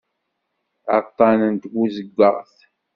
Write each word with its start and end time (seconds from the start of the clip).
Aṭṭan 0.97 1.39
n 1.53 1.55
tbuzeggaɣt. 1.63 2.57